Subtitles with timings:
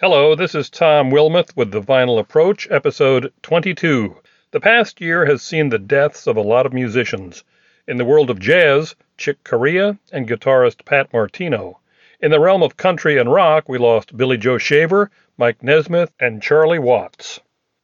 [0.00, 4.14] Hello, this is Tom Wilmoth with the Vinyl Approach, episode 22.
[4.52, 7.42] The past year has seen the deaths of a lot of musicians.
[7.88, 11.80] In the world of jazz, Chick Corea and guitarist Pat Martino.
[12.20, 16.40] In the realm of country and rock, we lost Billy Joe Shaver, Mike Nesmith, and
[16.40, 17.40] Charlie Watts.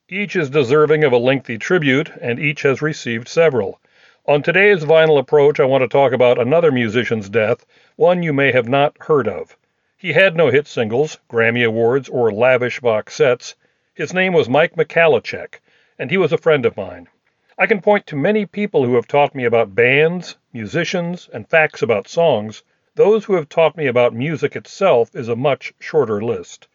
[0.08, 3.80] Each is deserving of a lengthy tribute, and each has received several.
[4.26, 8.52] On today's Vinyl Approach, I want to talk about another musician's death, one you may
[8.52, 9.56] have not heard of.
[10.04, 13.54] He had no hit singles, Grammy Awards, or lavish box sets.
[13.94, 15.62] His name was Mike Michalicek,
[15.98, 17.08] and he was a friend of mine.
[17.56, 21.80] I can point to many people who have taught me about bands, musicians, and facts
[21.80, 22.62] about songs.
[22.96, 26.68] Those who have taught me about music itself is a much shorter list.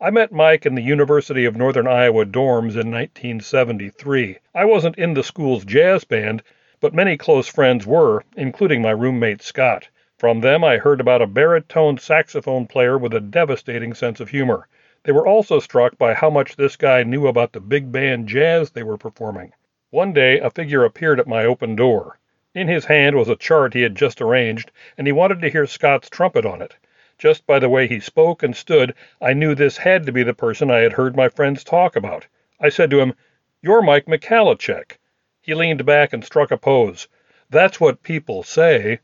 [0.00, 4.38] I met Mike in the University of Northern Iowa dorms in 1973.
[4.54, 6.44] I wasn't in the school's jazz band,
[6.78, 9.88] but many close friends were, including my roommate Scott.
[10.20, 14.68] From them, I heard about a baritone saxophone player with a devastating sense of humor.
[15.02, 18.70] They were also struck by how much this guy knew about the big band jazz
[18.70, 19.54] they were performing.
[19.88, 22.18] One day, a figure appeared at my open door.
[22.54, 25.64] In his hand was a chart he had just arranged, and he wanted to hear
[25.64, 26.76] Scott's trumpet on it.
[27.16, 30.34] Just by the way he spoke and stood, I knew this had to be the
[30.34, 32.26] person I had heard my friends talk about.
[32.60, 33.14] I said to him,
[33.62, 34.98] You're Mike Michalicek.
[35.40, 37.08] He leaned back and struck a pose.
[37.48, 39.00] That's what people say.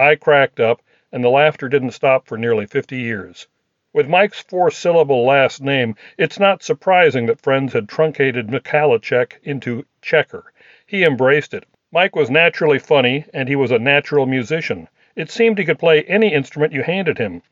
[0.00, 3.48] I cracked up, and the laughter didn't stop for nearly 50 years.
[3.92, 9.86] With Mike's four syllable last name, it's not surprising that friends had truncated Michalicek into
[10.00, 10.52] Checker.
[10.86, 11.64] He embraced it.
[11.90, 14.86] Mike was naturally funny, and he was a natural musician.
[15.16, 17.42] It seemed he could play any instrument you handed him.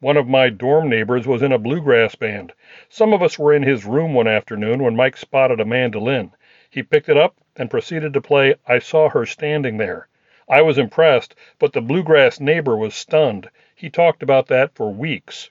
[0.00, 2.52] One of my dorm neighbors was in a bluegrass band.
[2.90, 6.32] Some of us were in his room one afternoon when Mike spotted a mandolin.
[6.68, 10.06] He picked it up and proceeded to play I Saw Her Standing There.
[10.48, 13.48] I was impressed, but the bluegrass neighbor was stunned.
[13.74, 15.50] He talked about that for weeks.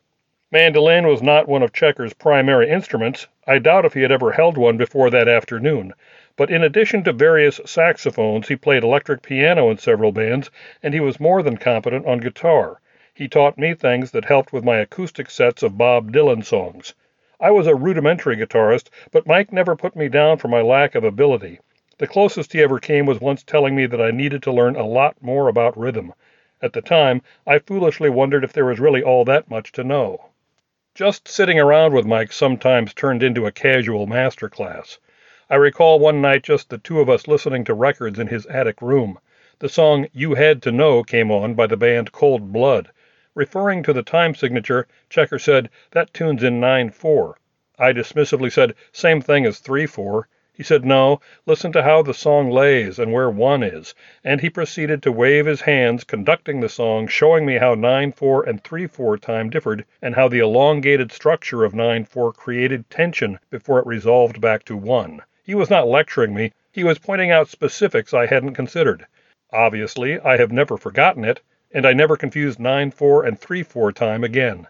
[0.51, 3.27] Mandolin was not one of Checker's primary instruments.
[3.47, 5.93] I doubt if he had ever held one before that afternoon.
[6.35, 10.51] But in addition to various saxophones, he played electric piano in several bands,
[10.83, 12.79] and he was more than competent on guitar.
[13.15, 16.93] He taught me things that helped with my acoustic sets of Bob Dylan songs.
[17.39, 21.03] I was a rudimentary guitarist, but Mike never put me down for my lack of
[21.03, 21.59] ability.
[21.99, 24.83] The closest he ever came was once telling me that I needed to learn a
[24.83, 26.11] lot more about rhythm.
[26.59, 30.31] At the time, I foolishly wondered if there was really all that much to know.
[30.95, 34.97] Just sitting around with Mike sometimes turned into a casual master class.
[35.51, 38.81] I recall one night just the two of us listening to records in his attic
[38.81, 39.19] room.
[39.59, 42.89] The song You Had to Know came on by the band Cold Blood.
[43.35, 47.37] Referring to the time signature, Checker said, That tune's in 9 4.
[47.77, 50.27] I dismissively said, Same thing as 3 4.
[50.55, 53.95] He said, No, listen to how the song lays and where one is.
[54.23, 58.43] And he proceeded to wave his hands, conducting the song, showing me how 9 4
[58.43, 63.39] and 3 4 time differed, and how the elongated structure of 9 4 created tension
[63.49, 65.23] before it resolved back to 1.
[65.43, 69.07] He was not lecturing me, he was pointing out specifics I hadn't considered.
[69.51, 71.41] Obviously, I have never forgotten it,
[71.71, 74.67] and I never confused 9 4 and 3 4 time again.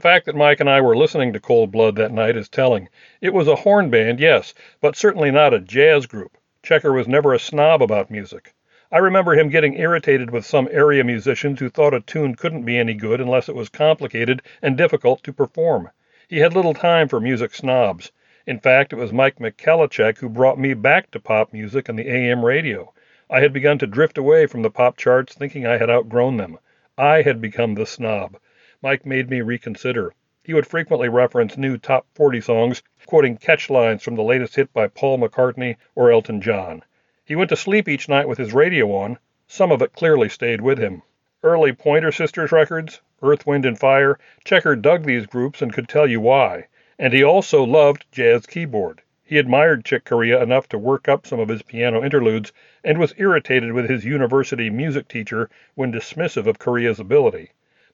[0.00, 2.88] The fact that Mike and I were listening to Cold Blood that night is telling.
[3.20, 6.38] It was a horn band, yes, but certainly not a jazz group.
[6.62, 8.54] Checker was never a snob about music.
[8.90, 12.78] I remember him getting irritated with some area musicians who thought a tune couldn't be
[12.78, 15.90] any good unless it was complicated and difficult to perform.
[16.28, 18.10] He had little time for music snobs.
[18.46, 22.08] In fact, it was Mike Michalicek who brought me back to pop music and the
[22.08, 22.94] AM radio.
[23.28, 26.58] I had begun to drift away from the pop charts thinking I had outgrown them.
[26.96, 28.38] I had become the snob.
[28.82, 30.14] Mike made me reconsider.
[30.42, 34.72] He would frequently reference new top 40 songs, quoting catch lines from the latest hit
[34.72, 36.82] by Paul McCartney or Elton John.
[37.22, 39.18] He went to sleep each night with his radio on.
[39.46, 41.02] Some of it clearly stayed with him.
[41.42, 46.08] Early Pointer Sisters records, Earth, Wind, and Fire, Checker dug these groups and could tell
[46.08, 46.68] you why.
[46.98, 49.02] And he also loved jazz keyboard.
[49.22, 52.50] He admired Chick Corea enough to work up some of his piano interludes
[52.82, 57.50] and was irritated with his university music teacher when dismissive of Corea's ability.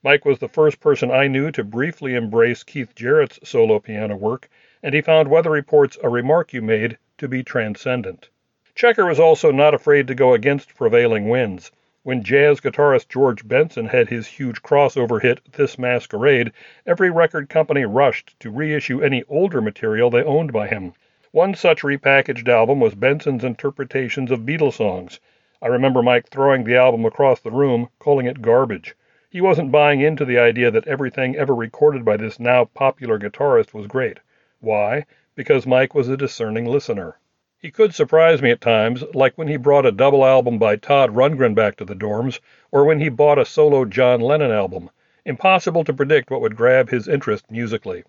[0.07, 4.49] Mike was the first person I knew to briefly embrace Keith Jarrett's solo piano work,
[4.81, 8.31] and he found Weather Report's A Remark You Made to be transcendent.
[8.77, 11.73] Checker was also not afraid to go against prevailing winds.
[12.05, 16.53] When jazz guitarist George Benson had his huge crossover hit This Masquerade,
[16.87, 20.93] every record company rushed to reissue any older material they owned by him.
[21.33, 25.19] One such repackaged album was Benson's interpretations of Beatles songs.
[25.61, 28.95] I remember Mike throwing the album across the room, calling it garbage.
[29.37, 33.75] He wasn't buying into the idea that everything ever recorded by this now popular guitarist
[33.75, 34.19] was great.
[34.61, 35.05] Why?
[35.35, 37.19] Because Mike was a discerning listener.
[37.59, 41.15] He could surprise me at times, like when he brought a double album by Todd
[41.15, 42.41] Rundgren back to the dorms,
[42.73, 44.89] or when he bought a solo John Lennon album.
[45.27, 48.05] Impossible to predict what would grab his interest musically.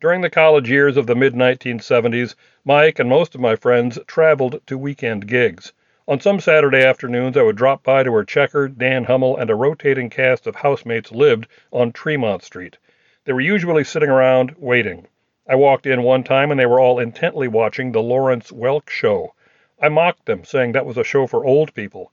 [0.00, 4.60] During the college years of the mid 1970s, Mike and most of my friends traveled
[4.68, 5.72] to weekend gigs.
[6.08, 9.54] On some Saturday afternoons, I would drop by to where Checker, Dan Hummel, and a
[9.54, 12.78] rotating cast of housemates lived on Tremont Street.
[13.24, 15.08] They were usually sitting around waiting.
[15.46, 19.34] I walked in one time and they were all intently watching the Lawrence Welk show.
[19.78, 22.12] I mocked them, saying that was a show for old people.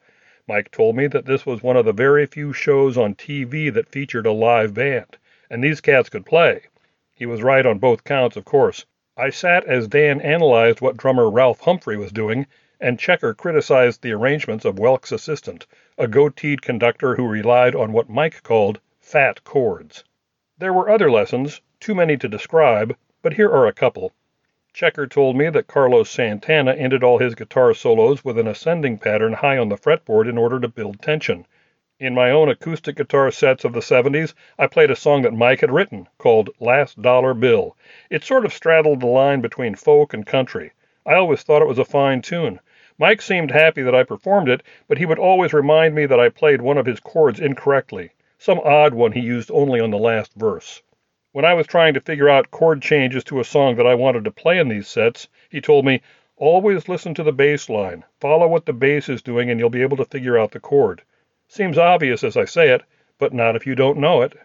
[0.50, 3.88] Mike told me that this was one of the very few shows on TV that
[3.88, 5.18] featured a live band,
[5.50, 6.63] and these cats could play.
[7.16, 8.86] He was right on both counts, of course.
[9.16, 12.48] I sat as Dan analyzed what drummer Ralph Humphrey was doing,
[12.80, 15.66] and Checker criticized the arrangements of Welk's assistant,
[15.98, 20.04] a goateed conductor who relied on what Mike called fat chords.
[20.60, 24.14] There were other lessons, too many to describe, but here are a couple.
[24.74, 29.34] Checker told me that Carlos Santana ended all his guitar solos with an ascending pattern
[29.34, 31.48] high on the fretboard in order to build tension.
[32.00, 35.62] In my own acoustic guitar sets of the 70s, I played a song that Mike
[35.62, 37.76] had written called Last Dollar Bill.
[38.12, 40.74] It sort of straddled the line between folk and country.
[41.07, 42.59] I always thought it was a fine tune.
[43.00, 46.30] Mike seemed happy that I performed it, but he would always remind me that I
[46.30, 50.31] played one of his chords incorrectly some odd one he used only on the last
[50.36, 50.83] verse.
[51.31, 54.25] When I was trying to figure out chord changes to a song that I wanted
[54.25, 56.01] to play in these sets, he told me,
[56.36, 59.81] always listen to the bass line, follow what the bass is doing, and you'll be
[59.81, 61.01] able to figure out the chord.
[61.48, 62.83] Seems obvious as I say it,
[63.18, 64.38] but not if you don't know it.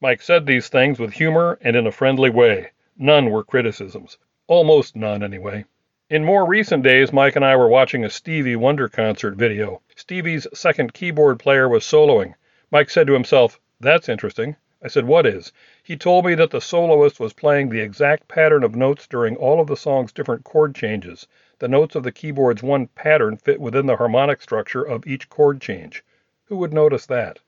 [0.00, 2.70] Mike said these things with humor and in a friendly way.
[2.98, 4.18] None were criticisms.
[4.48, 5.64] Almost none, anyway.
[6.08, 9.82] In more recent days, Mike and I were watching a Stevie Wonder concert video.
[9.96, 12.34] Stevie's second keyboard player was soloing.
[12.70, 14.54] Mike said to himself, That's interesting.
[14.80, 15.50] I said, What is?
[15.82, 19.60] He told me that the soloist was playing the exact pattern of notes during all
[19.60, 21.26] of the song's different chord changes.
[21.58, 25.60] The notes of the keyboard's one pattern fit within the harmonic structure of each chord
[25.60, 26.04] change.
[26.44, 27.40] Who would notice that?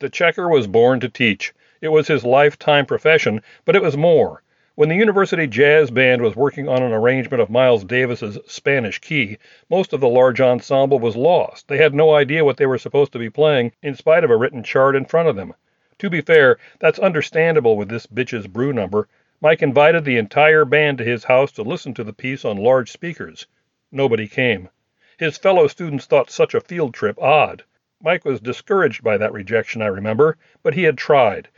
[0.00, 1.52] The checker was born to teach.
[1.82, 4.42] It was his lifetime profession, but it was more.
[4.74, 9.36] When the University Jazz Band was working on an arrangement of Miles Davis's Spanish Key,
[9.68, 11.68] most of the large ensemble was lost.
[11.68, 14.38] They had no idea what they were supposed to be playing, in spite of a
[14.38, 15.52] written chart in front of them.
[15.98, 19.06] To be fair, that's understandable with this Bitches Brew number.
[19.42, 22.90] Mike invited the entire band to his house to listen to the piece on large
[22.90, 23.46] speakers.
[23.92, 24.70] Nobody came.
[25.18, 27.64] His fellow students thought such a field trip odd.
[28.02, 31.48] Mike was discouraged by that rejection, I remember, but he had tried.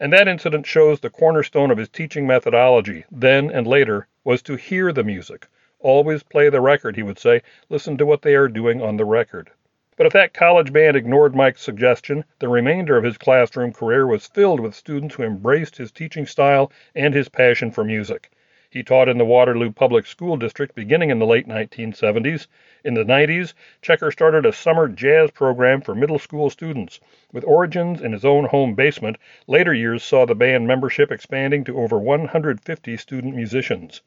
[0.00, 4.56] And that incident shows the cornerstone of his teaching methodology, then and later, was to
[4.56, 5.46] hear the music.
[5.78, 7.42] Always play the record, he would say.
[7.68, 9.50] Listen to what they are doing on the record.
[9.96, 14.26] But if that college band ignored Mike's suggestion, the remainder of his classroom career was
[14.26, 18.32] filled with students who embraced his teaching style and his passion for music.
[18.72, 22.46] He taught in the Waterloo Public School District beginning in the late 1970s.
[22.82, 23.52] In the 90s,
[23.82, 26.98] Checker started a summer jazz program for middle school students.
[27.34, 31.78] With origins in his own home basement, later years saw the band membership expanding to
[31.78, 34.00] over 150 student musicians.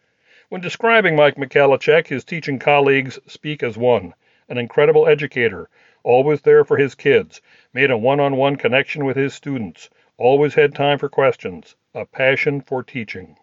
[0.50, 4.16] When describing Mike Michalicek, his teaching colleagues speak as one
[4.50, 5.70] an incredible educator,
[6.02, 7.40] always there for his kids,
[7.72, 12.04] made a one on one connection with his students, always had time for questions, a
[12.04, 13.38] passion for teaching.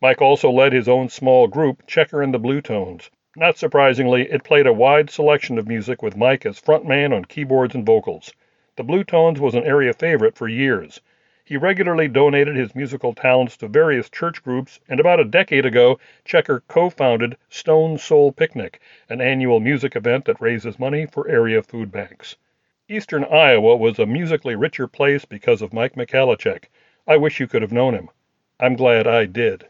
[0.00, 3.10] Mike also led his own small group, Checker and the Bluetones.
[3.34, 7.74] Not surprisingly, it played a wide selection of music with Mike as frontman on keyboards
[7.74, 8.32] and vocals.
[8.76, 11.00] The Bluetones was an area favorite for years.
[11.44, 15.98] He regularly donated his musical talents to various church groups, and about a decade ago,
[16.24, 21.60] Checker co founded Stone Soul Picnic, an annual music event that raises money for area
[21.60, 22.36] food banks.
[22.88, 26.66] Eastern Iowa was a musically richer place because of Mike Michalicek.
[27.06, 28.10] I wish you could have known him.
[28.60, 29.66] I'm glad I did.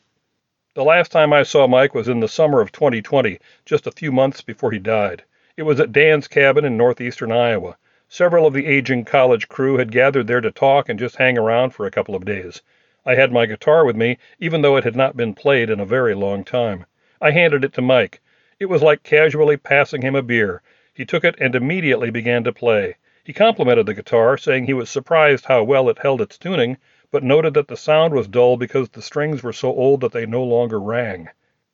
[0.75, 4.13] The last time I saw Mike was in the summer of 2020, just a few
[4.13, 5.25] months before he died.
[5.57, 7.77] It was at Dan's cabin in northeastern Iowa.
[8.07, 11.71] Several of the aging college crew had gathered there to talk and just hang around
[11.71, 12.63] for a couple of days.
[13.07, 15.87] I had my guitar with me, even though it had not been played in a
[15.87, 16.85] very long time.
[17.21, 18.21] I handed it to Mike.
[18.61, 20.61] It was like casually passing him a beer.
[20.93, 22.97] He took it and immediately began to play.
[23.25, 26.77] He complimented the guitar, saying he was surprised how well it held its tuning,
[27.11, 30.27] but noted that the sound was dull because the strings were so old that they
[30.27, 31.29] no longer rang.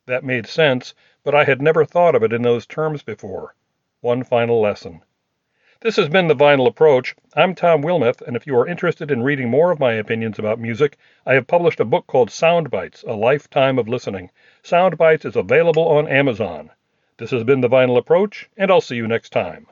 [0.05, 3.55] That made sense, but I had never thought of it in those terms before.
[4.01, 5.01] One final lesson.
[5.81, 7.15] This has been the Vinyl Approach.
[7.35, 10.57] I'm Tom Wilmoth, and if you are interested in reading more of my opinions about
[10.57, 14.31] music, I have published a book called Sound Bites A Lifetime of Listening.
[14.63, 16.71] Sound Bites is available on Amazon.
[17.17, 19.67] This has been the Vinyl Approach, and I'll see you next time.